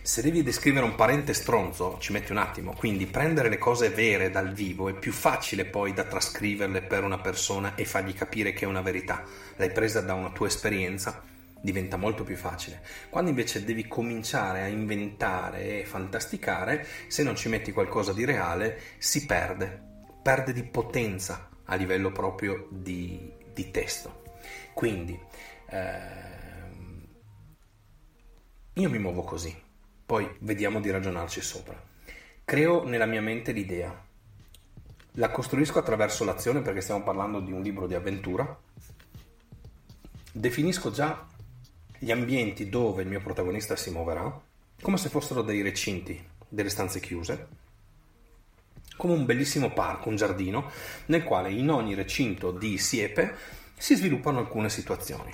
Se 0.06 0.22
devi 0.22 0.44
descrivere 0.44 0.86
un 0.86 0.94
parente 0.94 1.34
stronzo 1.34 1.98
ci 2.00 2.12
metti 2.12 2.32
un 2.32 2.38
attimo, 2.38 2.76
quindi 2.76 3.08
prendere 3.08 3.50
le 3.50 3.58
cose 3.58 3.90
vere 3.90 4.30
dal 4.30 4.54
vivo 4.54 4.88
è 4.88 4.94
più 4.94 5.12
facile 5.12 5.66
poi 5.66 5.94
da 5.94 6.04
trascriverle 6.04 6.84
per 6.84 7.04
una 7.04 7.18
persona 7.18 7.74
e 7.74 7.86
fargli 7.86 8.14
capire 8.14 8.54
che 8.54 8.66
è 8.66 8.68
una 8.68 8.84
verità. 8.84 9.24
L'hai 9.56 9.72
presa 9.72 10.02
da 10.02 10.14
una 10.14 10.30
tua 10.30 10.46
esperienza 10.46 11.24
diventa 11.60 11.98
molto 11.98 12.24
più 12.24 12.36
facile. 12.36 12.84
Quando 13.10 13.32
invece 13.32 13.64
devi 13.64 13.88
cominciare 13.88 14.62
a 14.62 14.68
inventare 14.68 15.80
e 15.80 15.86
fantasticare, 15.86 16.86
se 17.08 17.24
non 17.24 17.36
ci 17.36 17.50
metti 17.50 17.72
qualcosa 17.72 18.14
di 18.14 18.26
reale, 18.26 18.80
si 19.00 19.26
perde, 19.26 19.82
perde 20.22 20.54
di 20.54 20.62
potenza 20.66 21.50
a 21.64 21.74
livello 21.74 22.12
proprio 22.12 22.68
di, 22.70 23.34
di 23.52 23.72
testo. 23.72 24.22
Quindi 24.72 25.20
ehm, 25.72 27.08
io 28.74 28.90
mi 28.92 29.00
muovo 29.00 29.24
così, 29.24 29.64
poi 30.06 30.30
vediamo 30.40 30.80
di 30.80 30.92
ragionarci 30.92 31.42
sopra. 31.42 31.82
Creo 32.44 32.84
nella 32.84 33.06
mia 33.06 33.22
mente 33.22 33.52
l'idea, 33.52 34.04
la 35.14 35.32
costruisco 35.32 35.80
attraverso 35.80 36.24
l'azione 36.24 36.62
perché 36.62 36.82
stiamo 36.82 37.04
parlando 37.04 37.40
di 37.40 37.52
un 37.52 37.62
libro 37.62 37.88
di 37.88 37.96
avventura, 37.96 38.58
definisco 40.32 40.92
già 40.92 41.26
gli 41.98 42.12
ambienti 42.12 42.70
dove 42.70 43.02
il 43.02 43.08
mio 43.08 43.22
protagonista 43.22 43.76
si 43.76 43.90
muoverà, 43.90 44.42
come 44.82 44.98
se 44.98 45.10
fossero 45.10 45.42
dei 45.42 45.62
recinti, 45.62 46.24
delle 46.48 46.70
stanze 46.70 47.00
chiuse, 47.00 47.48
come 48.98 49.14
un 49.14 49.26
bellissimo 49.26 49.72
parco, 49.72 50.10
un 50.10 50.16
giardino, 50.16 50.70
nel 51.08 51.24
quale 51.24 51.52
in 51.52 51.70
ogni 51.70 51.96
recinto 51.96 52.52
di 52.52 52.78
siepe 52.78 53.36
si 53.78 53.96
sviluppano 53.96 54.40
alcune 54.40 54.70
situazioni. 54.70 55.34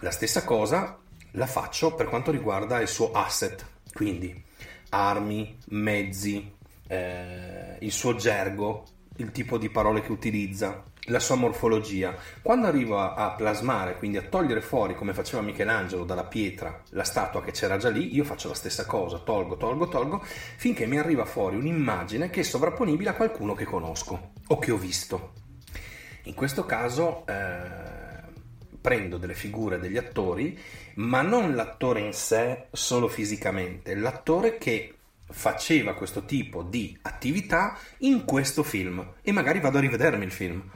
La 0.00 0.10
stessa 0.10 0.42
cosa 0.44 0.98
la 1.32 1.46
faccio 1.46 1.94
per 1.94 2.08
quanto 2.08 2.30
riguarda 2.30 2.80
il 2.80 2.88
suo 2.88 3.12
asset, 3.12 3.64
quindi 3.92 4.42
armi, 4.90 5.58
mezzi, 5.68 6.52
eh, 6.86 7.76
il 7.80 7.92
suo 7.92 8.14
gergo, 8.14 8.84
il 9.16 9.30
tipo 9.30 9.58
di 9.58 9.70
parole 9.70 10.02
che 10.02 10.12
utilizza, 10.12 10.84
la 11.06 11.18
sua 11.18 11.34
morfologia. 11.34 12.14
Quando 12.42 12.66
arrivo 12.66 12.98
a, 12.98 13.14
a, 13.14 13.34
plasmare, 13.34 13.96
quindi 13.96 14.18
a 14.18 14.22
togliere 14.22 14.60
fuori, 14.60 14.94
come 14.94 15.14
faceva 15.14 15.42
Michelangelo, 15.42 16.04
dalla 16.04 16.24
pietra 16.24 16.80
la 16.90 17.04
statua 17.04 17.42
che 17.42 17.52
c'era 17.52 17.76
già 17.76 17.88
lì, 17.88 18.14
io 18.14 18.24
faccio 18.24 18.48
la 18.48 18.54
stessa 18.54 18.86
cosa, 18.86 19.18
tolgo, 19.18 19.56
tolgo, 19.56 19.88
tolgo, 19.88 20.22
finché 20.22 20.86
mi 20.86 20.98
arriva 20.98 21.24
fuori 21.24 21.56
un'immagine 21.56 22.30
che 22.30 22.40
è 22.40 22.44
sovrapponibile 22.44 23.10
a 23.10 23.14
qualcuno 23.14 23.54
che 23.54 23.64
conosco 23.64 24.32
o 24.46 24.58
che 24.58 24.70
ho 24.70 24.76
visto. 24.76 25.32
In 26.24 26.34
questo 26.34 26.64
caso 26.64 27.26
eh, 27.26 28.01
prendo 28.82 29.16
delle 29.16 29.34
figure 29.34 29.78
degli 29.78 29.96
attori, 29.96 30.58
ma 30.96 31.22
non 31.22 31.54
l'attore 31.54 32.00
in 32.00 32.12
sé 32.12 32.64
solo 32.72 33.08
fisicamente, 33.08 33.94
l'attore 33.94 34.58
che 34.58 34.96
faceva 35.32 35.94
questo 35.94 36.24
tipo 36.24 36.62
di 36.62 36.98
attività 37.02 37.78
in 37.98 38.24
questo 38.24 38.62
film. 38.62 39.14
E 39.22 39.32
magari 39.32 39.60
vado 39.60 39.78
a 39.78 39.80
rivedermi 39.80 40.24
il 40.24 40.32
film. 40.32 40.70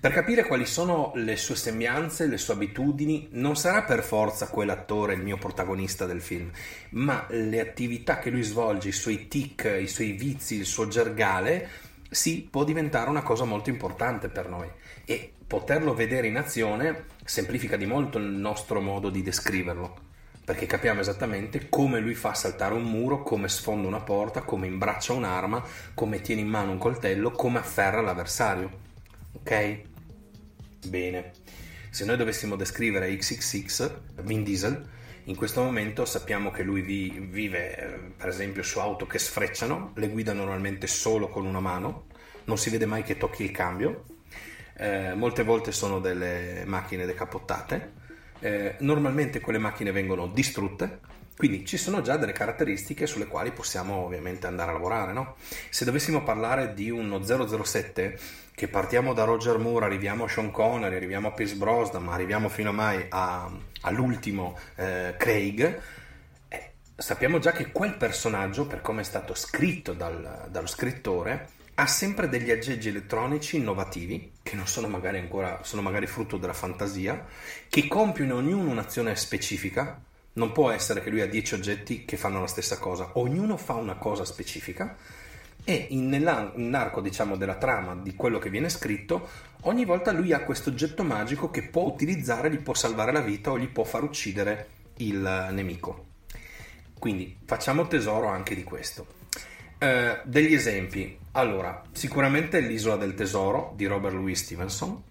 Per 0.00 0.12
capire 0.12 0.46
quali 0.46 0.64
sono 0.64 1.12
le 1.16 1.36
sue 1.36 1.56
sembianze, 1.56 2.26
le 2.26 2.38
sue 2.38 2.54
abitudini, 2.54 3.28
non 3.32 3.54
sarà 3.54 3.82
per 3.82 4.02
forza 4.02 4.48
quell'attore 4.48 5.12
il 5.12 5.20
mio 5.20 5.36
protagonista 5.36 6.06
del 6.06 6.22
film, 6.22 6.50
ma 6.90 7.26
le 7.28 7.60
attività 7.60 8.18
che 8.18 8.30
lui 8.30 8.42
svolge, 8.42 8.88
i 8.88 8.92
suoi 8.92 9.28
tic, 9.28 9.76
i 9.78 9.88
suoi 9.88 10.12
vizi, 10.12 10.54
il 10.54 10.64
suo 10.64 10.88
gergale, 10.88 11.68
sì, 12.10 12.46
può 12.50 12.64
diventare 12.64 13.08
una 13.08 13.22
cosa 13.22 13.44
molto 13.44 13.70
importante 13.70 14.28
per 14.28 14.48
noi 14.48 14.68
e 15.04 15.32
poterlo 15.46 15.94
vedere 15.94 16.26
in 16.26 16.36
azione 16.36 17.06
semplifica 17.24 17.76
di 17.76 17.86
molto 17.86 18.18
il 18.18 18.24
nostro 18.24 18.80
modo 18.80 19.10
di 19.10 19.22
descriverlo 19.22 20.08
perché 20.50 20.66
capiamo 20.66 20.98
esattamente 20.98 21.68
come 21.68 22.00
lui 22.00 22.14
fa 22.16 22.34
saltare 22.34 22.74
un 22.74 22.82
muro, 22.82 23.22
come 23.22 23.48
sfonda 23.48 23.86
una 23.86 24.00
porta, 24.00 24.42
come 24.42 24.66
imbraccia 24.66 25.12
un'arma, 25.12 25.62
come 25.94 26.22
tiene 26.22 26.40
in 26.40 26.48
mano 26.48 26.72
un 26.72 26.78
coltello, 26.78 27.30
come 27.30 27.60
afferra 27.60 28.00
l'avversario. 28.00 28.68
Ok? 29.34 29.80
Bene. 30.88 31.30
Se 31.90 32.04
noi 32.04 32.16
dovessimo 32.16 32.56
descrivere 32.56 33.14
XXX, 33.16 33.92
Vin 34.22 34.42
Diesel, 34.42 34.88
in 35.30 35.36
questo 35.36 35.62
momento 35.62 36.04
sappiamo 36.06 36.50
che 36.50 36.64
lui 36.64 36.82
vi, 36.82 37.24
vive 37.30 37.76
eh, 37.76 37.86
per 38.16 38.28
esempio 38.28 38.64
su 38.64 38.80
auto 38.80 39.06
che 39.06 39.20
sfrecciano, 39.20 39.92
le 39.94 40.08
guida 40.08 40.32
normalmente 40.32 40.88
solo 40.88 41.28
con 41.28 41.46
una 41.46 41.60
mano, 41.60 42.06
non 42.46 42.58
si 42.58 42.68
vede 42.68 42.84
mai 42.84 43.04
che 43.04 43.16
tocchi 43.16 43.44
il 43.44 43.52
cambio, 43.52 44.06
eh, 44.76 45.14
molte 45.14 45.44
volte 45.44 45.70
sono 45.70 46.00
delle 46.00 46.64
macchine 46.66 47.06
decapottate, 47.06 47.92
eh, 48.40 48.74
normalmente 48.80 49.38
quelle 49.38 49.60
macchine 49.60 49.92
vengono 49.92 50.26
distrutte, 50.26 50.98
quindi 51.36 51.64
ci 51.64 51.76
sono 51.76 52.02
già 52.02 52.16
delle 52.16 52.32
caratteristiche 52.32 53.06
sulle 53.06 53.26
quali 53.26 53.50
possiamo 53.50 54.04
ovviamente 54.04 54.46
andare 54.46 54.70
a 54.70 54.74
lavorare. 54.74 55.12
No? 55.12 55.36
Se 55.70 55.84
dovessimo 55.84 56.22
parlare 56.22 56.74
di 56.74 56.90
uno 56.90 57.22
007 57.22 58.18
che 58.54 58.68
partiamo 58.68 59.14
da 59.14 59.24
Roger 59.24 59.56
Moore, 59.56 59.86
arriviamo 59.86 60.24
a 60.24 60.28
Sean 60.28 60.50
Connery, 60.50 60.94
arriviamo 60.94 61.28
a 61.28 61.32
Pierce 61.32 61.54
Brosnan, 61.54 62.04
ma 62.04 62.12
arriviamo 62.12 62.50
fino 62.50 62.68
a 62.68 62.72
mai 62.72 63.06
a, 63.08 63.50
all'ultimo 63.82 64.58
eh, 64.76 65.14
Craig, 65.16 65.80
eh, 66.48 66.72
sappiamo 66.94 67.38
già 67.38 67.52
che 67.52 67.72
quel 67.72 67.96
personaggio, 67.96 68.66
per 68.66 68.82
come 68.82 69.00
è 69.00 69.04
stato 69.04 69.32
scritto 69.32 69.94
dal, 69.94 70.48
dallo 70.50 70.66
scrittore, 70.66 71.48
ha 71.80 71.86
sempre 71.86 72.28
degli 72.28 72.50
aggeggi 72.50 72.90
elettronici 72.90 73.56
innovativi, 73.56 74.32
che 74.42 74.54
non 74.54 74.66
sono 74.66 74.86
magari 74.88 75.18
ancora, 75.18 75.60
sono 75.62 75.80
magari 75.80 76.06
frutto 76.06 76.36
della 76.36 76.52
fantasia, 76.52 77.24
che 77.70 77.88
compiono 77.88 78.34
ognuno 78.34 78.70
un'azione 78.70 79.16
specifica. 79.16 79.98
Non 80.32 80.52
può 80.52 80.70
essere 80.70 81.02
che 81.02 81.10
lui 81.10 81.20
ha 81.20 81.26
10 81.26 81.54
oggetti 81.54 82.04
che 82.04 82.16
fanno 82.16 82.40
la 82.40 82.46
stessa 82.46 82.78
cosa, 82.78 83.10
ognuno 83.14 83.56
fa 83.56 83.74
una 83.74 83.96
cosa 83.96 84.24
specifica 84.24 84.96
e 85.64 85.86
in, 85.90 86.08
nell'arco 86.08 87.00
diciamo 87.00 87.36
della 87.36 87.56
trama 87.56 87.94
di 87.94 88.14
quello 88.14 88.38
che 88.38 88.48
viene 88.48 88.68
scritto 88.68 89.28
ogni 89.62 89.84
volta 89.84 90.10
lui 90.10 90.32
ha 90.32 90.40
questo 90.40 90.70
oggetto 90.70 91.02
magico 91.02 91.50
che 91.50 91.64
può 91.64 91.82
utilizzare, 91.82 92.50
gli 92.50 92.58
può 92.58 92.74
salvare 92.74 93.12
la 93.12 93.20
vita 93.20 93.50
o 93.50 93.58
gli 93.58 93.68
può 93.68 93.84
far 93.84 94.02
uccidere 94.02 94.68
il 94.98 95.48
nemico. 95.52 96.06
Quindi 96.98 97.38
facciamo 97.44 97.86
tesoro 97.86 98.28
anche 98.28 98.54
di 98.54 98.62
questo. 98.62 99.06
Eh, 99.78 100.20
degli 100.24 100.54
esempi. 100.54 101.18
Allora 101.32 101.82
sicuramente 101.92 102.60
l'isola 102.60 102.96
del 102.96 103.14
tesoro 103.14 103.72
di 103.76 103.86
Robert 103.86 104.14
Louis 104.14 104.40
Stevenson 104.42 105.02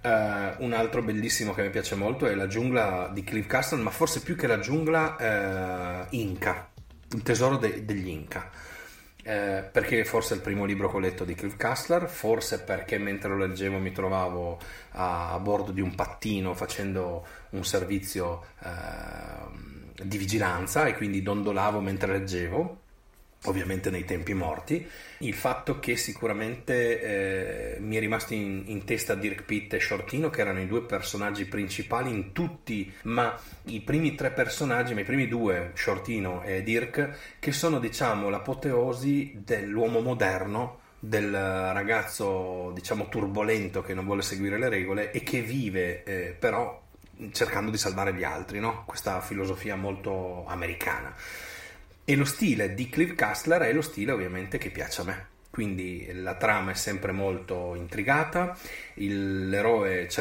Uh, 0.00 0.62
un 0.64 0.72
altro 0.72 1.02
bellissimo 1.02 1.52
che 1.52 1.62
mi 1.62 1.70
piace 1.70 1.96
molto 1.96 2.26
è 2.26 2.34
la 2.34 2.46
giungla 2.46 3.10
di 3.12 3.24
Cliff 3.24 3.46
Castle, 3.46 3.82
ma 3.82 3.90
forse 3.90 4.20
più 4.20 4.36
che 4.36 4.46
la 4.46 4.60
giungla 4.60 6.06
uh, 6.08 6.14
Inca, 6.14 6.70
il 7.10 7.22
tesoro 7.22 7.56
de- 7.56 7.84
degli 7.84 8.08
Inca 8.08 8.48
eh, 9.28 9.68
perché 9.70 10.06
forse 10.06 10.32
è 10.32 10.36
il 10.38 10.42
primo 10.42 10.64
libro 10.64 10.88
che 10.88 10.96
ho 10.96 11.00
letto 11.00 11.24
di 11.24 11.34
Cliff 11.34 11.54
Kassler, 11.56 12.08
forse 12.08 12.62
perché 12.62 12.96
mentre 12.96 13.28
lo 13.28 13.36
leggevo 13.36 13.76
mi 13.76 13.92
trovavo 13.92 14.58
a, 14.92 15.32
a 15.32 15.38
bordo 15.38 15.70
di 15.70 15.82
un 15.82 15.94
pattino 15.94 16.54
facendo 16.54 17.26
un 17.50 17.62
servizio 17.62 18.46
eh, 18.64 20.02
di 20.02 20.16
vigilanza 20.16 20.86
e 20.86 20.94
quindi 20.94 21.22
dondolavo 21.22 21.80
mentre 21.80 22.12
leggevo. 22.12 22.80
Ovviamente 23.44 23.90
nei 23.90 24.04
tempi 24.04 24.34
morti. 24.34 24.86
Il 25.18 25.34
fatto 25.34 25.78
che 25.78 25.96
sicuramente 25.96 27.76
eh, 27.76 27.80
mi 27.80 27.96
è 27.96 28.00
rimasto 28.00 28.34
in, 28.34 28.64
in, 28.66 28.84
testa 28.84 29.14
Dirk 29.14 29.42
Pitt 29.42 29.74
e 29.74 29.80
Shortino, 29.80 30.30
che 30.30 30.40
erano 30.40 30.60
i 30.60 30.66
due 30.66 30.82
personaggi 30.82 31.44
principali 31.44 32.10
in 32.10 32.32
tutti, 32.32 32.92
ma 33.02 33.38
i 33.64 33.80
primi 33.80 34.14
tre 34.14 34.30
personaggi, 34.30 34.94
ma 34.94 35.00
i 35.00 35.04
primi 35.04 35.28
due, 35.28 35.72
Shortino 35.74 36.42
e 36.42 36.62
Dirk, 36.62 37.36
che 37.38 37.52
sono 37.52 37.78
diciamo 37.78 38.28
l'apoteosi 38.28 39.40
dell'uomo 39.44 40.00
moderno 40.00 40.86
del 41.00 41.30
ragazzo 41.30 42.72
diciamo 42.74 43.08
turbolento 43.08 43.82
che 43.82 43.94
non 43.94 44.04
vuole 44.04 44.22
seguire 44.22 44.58
le 44.58 44.68
regole 44.68 45.12
e 45.12 45.22
che 45.22 45.42
vive 45.42 46.02
eh, 46.02 46.36
però 46.36 46.82
cercando 47.32 47.70
di 47.70 47.78
salvare 47.78 48.14
gli 48.14 48.24
altri, 48.24 48.60
no? 48.60 48.84
questa 48.84 49.20
filosofia 49.20 49.76
molto 49.76 50.44
americana. 50.46 51.14
E 52.10 52.16
lo 52.16 52.24
stile 52.24 52.72
di 52.72 52.88
Cliff 52.88 53.14
Castler 53.14 53.60
è 53.60 53.72
lo 53.74 53.82
stile 53.82 54.12
ovviamente 54.12 54.56
che 54.56 54.70
piace 54.70 55.02
a 55.02 55.04
me. 55.04 55.26
Quindi 55.50 56.10
la 56.14 56.36
trama 56.36 56.70
è 56.70 56.74
sempre 56.74 57.12
molto 57.12 57.74
intrigata, 57.74 58.56
il, 58.94 59.50
l'eroe 59.50 60.08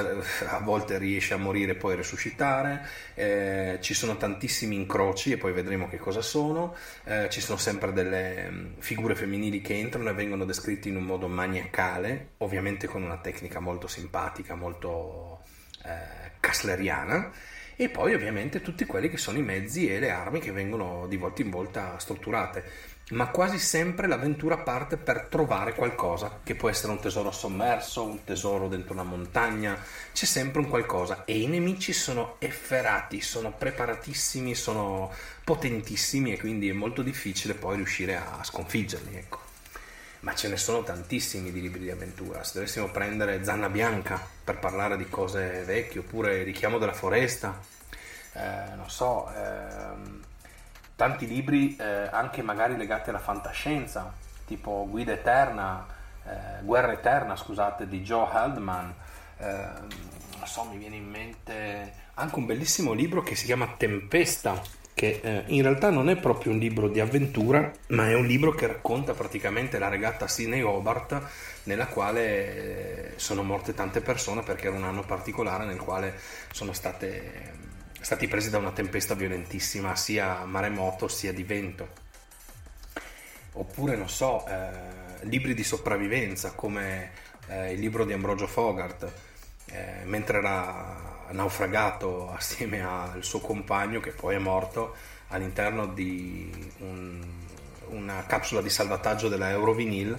a 0.50 0.60
volte 0.60 0.98
riesce 0.98 1.34
a 1.34 1.38
morire 1.38 1.72
e 1.72 1.76
poi 1.76 1.96
resuscitare, 1.96 2.86
eh, 3.14 3.78
ci 3.80 3.94
sono 3.94 4.18
tantissimi 4.18 4.76
incroci 4.76 5.32
e 5.32 5.38
poi 5.38 5.54
vedremo 5.54 5.88
che 5.88 5.96
cosa 5.96 6.22
sono, 6.22 6.76
eh, 7.06 7.30
ci 7.30 7.40
sono 7.40 7.58
sempre 7.58 7.94
delle 7.94 8.50
mm, 8.52 8.66
figure 8.80 9.16
femminili 9.16 9.62
che 9.62 9.76
entrano 9.76 10.10
e 10.10 10.14
vengono 10.14 10.44
descritte 10.44 10.90
in 10.90 10.98
un 10.98 11.04
modo 11.04 11.30
maniacale, 11.30 12.32
ovviamente 12.40 12.88
con 12.88 13.02
una 13.02 13.20
tecnica 13.20 13.62
molto 13.62 13.88
simpatica, 13.88 14.56
molto 14.56 15.40
eh, 15.86 16.32
castleriana 16.42 17.32
e 17.80 17.90
poi 17.90 18.16
ovviamente 18.16 18.62
tutti 18.62 18.86
quelli 18.86 19.08
che 19.08 19.18
sono 19.18 19.38
i 19.38 19.44
mezzi 19.44 19.88
e 19.88 20.00
le 20.00 20.10
armi 20.10 20.40
che 20.40 20.52
vengono 20.52 21.06
di 21.08 21.16
volta 21.16 21.44
in 21.44 21.52
volta 21.52 21.98
strutturate. 22.00 22.96
Ma 23.12 23.30
quasi 23.30 23.60
sempre 23.60 24.08
l'avventura 24.08 24.58
parte 24.58 24.98
per 24.98 25.28
trovare 25.30 25.74
qualcosa, 25.74 26.42
che 26.44 26.56
può 26.56 26.70
essere 26.70 26.92
un 26.92 27.00
tesoro 27.00 27.32
sommerso, 27.32 28.04
un 28.04 28.24
tesoro 28.26 28.68
dentro 28.68 28.94
una 28.94 29.04
montagna, 29.04 29.82
c'è 30.12 30.26
sempre 30.26 30.60
un 30.60 30.68
qualcosa 30.68 31.24
e 31.24 31.40
i 31.40 31.48
nemici 31.48 31.94
sono 31.94 32.36
efferati, 32.40 33.22
sono 33.22 33.54
preparatissimi, 33.54 34.56
sono 34.56 35.14
potentissimi 35.44 36.34
e 36.34 36.40
quindi 36.40 36.68
è 36.68 36.74
molto 36.74 37.02
difficile 37.02 37.54
poi 37.54 37.78
riuscire 37.78 38.18
a 38.18 38.44
sconfiggerli, 38.44 39.16
ecco. 39.16 39.47
Ma 40.22 40.34
ce 40.34 40.48
ne 40.48 40.58
sono 40.58 40.84
tantissimi 40.84 41.52
di 41.52 41.62
libri 41.62 41.82
di 41.82 41.92
avventura. 41.92 42.44
Se 42.44 42.54
dovessimo 42.56 42.90
prendere 42.90 43.44
Zanna 43.44 43.70
Bianca 43.70 44.20
per 44.44 44.58
parlare 44.60 44.98
di 44.98 45.08
cose 45.08 45.64
vecchie, 45.64 46.00
oppure 46.00 46.44
Richiamo 46.44 46.78
della 46.80 46.94
foresta, 46.94 47.60
eh, 48.34 48.76
non 48.76 48.90
so, 48.90 49.32
ehm, 49.32 50.24
tanti 50.96 51.28
libri 51.28 51.76
eh, 51.76 52.10
anche 52.12 52.42
magari 52.42 52.76
legati 52.76 53.10
alla 53.10 53.20
fantascienza, 53.20 54.12
tipo 54.46 54.88
Guida 54.90 55.14
Eterna, 55.14 55.86
eh, 56.26 56.64
Guerra 56.64 56.94
Eterna, 56.94 57.36
scusate, 57.36 57.88
di 57.88 58.02
Joe 58.02 58.28
Haldman. 58.32 58.94
Ehm, 59.38 59.88
non 60.38 60.48
so, 60.48 60.64
mi 60.64 60.78
viene 60.78 60.96
in 60.96 61.10
mente 61.10 62.06
anche 62.16 62.36
un 62.36 62.46
bellissimo 62.46 62.94
libro 62.94 63.22
che 63.22 63.36
si 63.36 63.46
chiama 63.46 63.76
Tempesta 63.78 64.60
che 64.98 65.20
eh, 65.22 65.44
in 65.50 65.62
realtà 65.62 65.92
non 65.92 66.10
è 66.10 66.18
proprio 66.18 66.52
un 66.52 66.58
libro 66.58 66.88
di 66.88 67.00
avventura, 67.00 67.72
ma 67.90 68.10
è 68.10 68.16
un 68.16 68.26
libro 68.26 68.56
che 68.56 68.66
racconta 68.66 69.14
praticamente 69.14 69.78
la 69.78 69.90
regata 69.90 70.28
Sydney 70.28 70.62
Hobart, 70.62 71.22
nella 71.66 71.86
quale 71.86 73.12
eh, 73.12 73.14
sono 73.18 73.44
morte 73.44 73.76
tante 73.76 74.02
persone 74.02 74.42
perché 74.42 74.66
era 74.66 74.76
un 74.76 74.86
anno 74.86 75.04
particolare 75.04 75.66
nel 75.66 75.78
quale 75.78 76.20
sono 76.52 76.74
state, 76.74 77.54
stati 78.02 78.28
presi 78.28 78.50
da 78.50 78.58
una 78.58 78.72
tempesta 78.72 79.14
violentissima, 79.14 79.96
sia 79.96 80.44
maremoto 80.46 81.08
sia 81.08 81.32
di 81.32 81.44
vento. 81.44 81.90
Oppure, 83.52 83.96
non 83.96 84.10
so, 84.10 84.48
eh, 84.48 85.26
libri 85.28 85.54
di 85.54 85.64
sopravvivenza 85.64 86.54
come 86.54 87.12
eh, 87.50 87.74
il 87.74 87.80
libro 87.80 88.04
di 88.04 88.14
Ambrogio 88.14 88.48
Fogart, 88.48 89.12
eh, 89.68 90.06
mentre 90.06 90.40
era 90.40 91.17
naufragato 91.32 92.32
assieme 92.36 92.82
al 92.82 93.24
suo 93.24 93.40
compagno 93.40 94.00
che 94.00 94.12
poi 94.12 94.36
è 94.36 94.40
morto 94.40 94.96
all'interno 95.30 95.88
di 95.88 96.72
un, 96.80 97.22
una 97.90 98.26
capsula 98.26 98.62
di 98.62 98.70
salvataggio 98.70 99.28
della 99.28 99.50
Eurovinil 99.50 100.18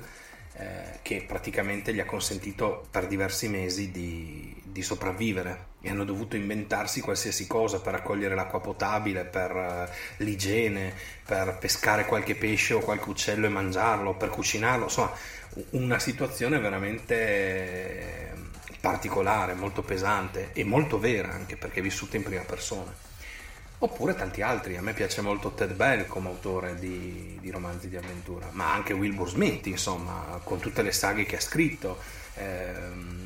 eh, 0.61 0.99
che 1.03 1.25
praticamente 1.25 1.95
gli 1.95 2.00
ha 2.00 2.05
consentito 2.05 2.87
per 2.91 3.07
diversi 3.07 3.49
mesi 3.49 3.93
di, 3.93 4.61
di, 4.65 4.83
sopravvivere. 4.83 5.67
E 5.81 5.91
hanno 5.91 6.05
dovuto 6.05 6.35
inventarsi 6.35 7.00
qualsiasi 7.00 7.47
cosa 7.47 7.81
per 7.81 7.93
raccogliere 7.93 8.35
l'acqua 8.35 8.61
potabile, 8.61 9.25
per 9.25 9.54
uh, 9.54 10.23
l'igiene, 10.25 10.93
per 11.25 11.59
pescare 11.61 12.06
qualche 12.06 12.35
pesce 12.35 12.75
o 12.75 12.80
qualche 12.80 13.09
uccello 13.09 13.47
e 13.47 13.50
mangiarlo, 13.50 14.15
per 14.15 14.30
cucinarlo, 14.30 14.85
insomma 14.87 15.13
una 15.71 16.00
situazione 16.00 16.59
veramente 16.59 18.27
particolare, 18.80 19.54
molto 19.54 19.82
pesante 19.82 20.50
e 20.52 20.64
molto 20.64 20.99
vera 20.99 21.32
anche 21.32 21.56
perché 21.56 21.80
è 21.80 21.82
vissuta 21.82 22.17
in 22.17 22.23
prima 22.23 22.43
persona. 22.43 22.93
Oppure 23.80 24.17
tanti 24.17 24.43
altri, 24.43 24.76
a 24.76 24.82
me 24.82 24.93
piace 24.93 25.21
molto 25.21 25.52
Ted 25.52 25.73
Bell 25.75 26.06
come 26.06 26.28
autore 26.28 26.75
di, 26.75 27.38
di 27.41 27.50
romanzi 27.50 27.88
di 27.88 27.97
avventura, 27.97 28.49
ma 28.50 28.73
anche 28.73 28.93
Wilbur 28.93 29.28
Smith, 29.28 29.67
insomma, 29.67 30.41
con 30.43 30.58
tutte 30.58 30.82
le 30.82 30.91
saghe 30.91 31.25
che 31.25 31.36
ha 31.36 31.41
scritto. 31.41 31.97
Ehm, 32.34 33.18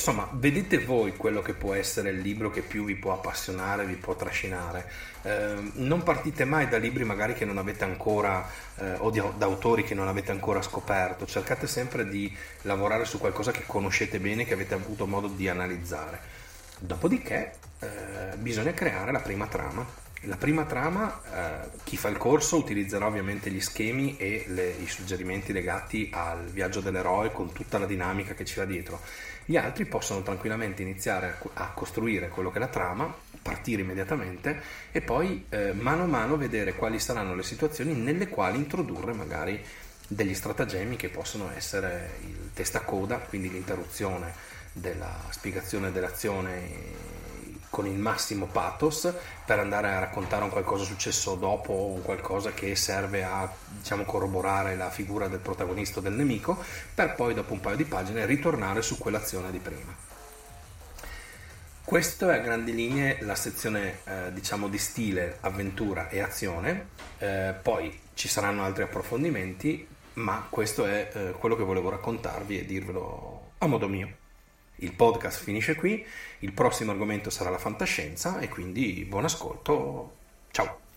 insomma, 0.00 0.26
vedete 0.32 0.78
voi 0.78 1.14
quello 1.14 1.42
che 1.42 1.52
può 1.52 1.74
essere 1.74 2.08
il 2.08 2.20
libro 2.20 2.50
che 2.50 2.62
più 2.62 2.84
vi 2.84 2.94
può 2.94 3.12
appassionare, 3.12 3.84
vi 3.84 3.96
può 3.96 4.16
trascinare. 4.16 4.90
Eh, 5.22 5.72
non 5.74 6.02
partite 6.02 6.46
mai 6.46 6.68
da 6.68 6.78
libri 6.78 7.04
magari 7.04 7.34
che 7.34 7.44
non 7.44 7.58
avete 7.58 7.84
ancora 7.84 8.48
eh, 8.76 8.94
o 8.94 9.10
di, 9.10 9.22
da 9.36 9.44
autori 9.44 9.84
che 9.84 9.94
non 9.94 10.08
avete 10.08 10.30
ancora 10.30 10.62
scoperto, 10.62 11.26
cercate 11.26 11.66
sempre 11.66 12.08
di 12.08 12.34
lavorare 12.62 13.04
su 13.04 13.18
qualcosa 13.18 13.52
che 13.52 13.64
conoscete 13.66 14.18
bene, 14.18 14.46
che 14.46 14.54
avete 14.54 14.72
avuto 14.72 15.06
modo 15.06 15.28
di 15.28 15.48
analizzare. 15.48 16.18
Dopodiché 16.78 17.52
eh, 17.80 17.88
bisogna 18.38 18.72
creare 18.72 19.12
la 19.12 19.20
prima 19.20 19.46
trama. 19.48 20.08
La 20.24 20.36
prima 20.36 20.64
trama, 20.64 21.20
eh, 21.32 21.68
chi 21.82 21.96
fa 21.96 22.08
il 22.08 22.18
corso 22.18 22.56
utilizzerà 22.56 23.06
ovviamente 23.06 23.50
gli 23.50 23.60
schemi 23.60 24.18
e 24.18 24.44
le, 24.48 24.68
i 24.68 24.86
suggerimenti 24.86 25.52
legati 25.52 26.10
al 26.12 26.44
viaggio 26.44 26.80
dell'eroe 26.80 27.32
con 27.32 27.52
tutta 27.52 27.78
la 27.78 27.86
dinamica 27.86 28.34
che 28.34 28.44
ci 28.44 28.58
va 28.58 28.66
dietro. 28.66 29.00
Gli 29.50 29.56
altri 29.56 29.84
possono 29.84 30.22
tranquillamente 30.22 30.82
iniziare 30.82 31.36
a, 31.54 31.72
costruire 31.74 32.28
quello 32.28 32.52
che 32.52 32.58
è 32.58 32.60
la 32.60 32.68
trama, 32.68 33.12
partire 33.42 33.82
immediatamente 33.82 34.62
e 34.92 35.00
poi 35.00 35.46
eh, 35.48 35.72
mano 35.72 36.04
a 36.04 36.06
mano 36.06 36.36
vedere 36.36 36.74
quali 36.74 37.00
saranno 37.00 37.34
le 37.34 37.42
situazioni 37.42 37.92
nelle 37.92 38.28
quali 38.28 38.58
introdurre 38.58 39.12
magari 39.12 39.60
degli 40.06 40.34
stratagemmi 40.34 40.94
che 40.94 41.08
possono 41.08 41.50
essere 41.52 42.18
il 42.20 42.50
testacoda, 42.54 43.16
quindi 43.16 43.50
l'interruzione 43.50 44.32
della 44.72 45.18
spiegazione 45.30 45.90
dell'azione 45.90 47.18
con 47.70 47.86
il 47.86 47.96
massimo 47.96 48.46
pathos 48.46 49.14
per 49.46 49.60
andare 49.60 49.88
a 49.88 50.00
raccontare 50.00 50.42
un 50.42 50.50
qualcosa 50.50 50.84
successo 50.84 51.36
dopo 51.36 51.72
o 51.72 51.94
un 51.94 52.02
qualcosa 52.02 52.52
che 52.52 52.74
serve 52.74 53.22
a 53.22 53.50
diciamo, 53.68 54.04
corroborare 54.04 54.76
la 54.76 54.90
figura 54.90 55.28
del 55.28 55.38
protagonista 55.38 56.00
o 56.00 56.02
del 56.02 56.12
nemico 56.12 56.62
per 56.94 57.14
poi 57.14 57.32
dopo 57.32 57.52
un 57.52 57.60
paio 57.60 57.76
di 57.76 57.84
pagine 57.84 58.26
ritornare 58.26 58.82
su 58.82 58.98
quell'azione 58.98 59.50
di 59.50 59.58
prima. 59.58 60.08
Questo 61.82 62.28
è 62.28 62.36
a 62.36 62.40
grandi 62.40 62.72
linee 62.72 63.18
la 63.22 63.34
sezione 63.34 64.00
eh, 64.04 64.32
diciamo 64.32 64.68
di 64.68 64.78
stile, 64.78 65.38
avventura 65.40 66.08
e 66.08 66.20
azione, 66.20 66.90
eh, 67.18 67.52
poi 67.60 67.98
ci 68.14 68.28
saranno 68.28 68.62
altri 68.62 68.84
approfondimenti, 68.84 69.88
ma 70.14 70.46
questo 70.48 70.84
è 70.86 71.10
eh, 71.12 71.30
quello 71.32 71.56
che 71.56 71.64
volevo 71.64 71.90
raccontarvi 71.90 72.60
e 72.60 72.64
dirvelo 72.64 73.52
a 73.58 73.66
modo 73.66 73.88
mio. 73.88 74.19
Il 74.82 74.92
podcast 74.94 75.42
finisce 75.42 75.74
qui, 75.74 76.04
il 76.40 76.52
prossimo 76.52 76.90
argomento 76.90 77.28
sarà 77.28 77.50
la 77.50 77.58
fantascienza 77.58 78.38
e 78.40 78.48
quindi 78.48 79.04
buon 79.06 79.24
ascolto, 79.24 80.16
ciao! 80.50 80.89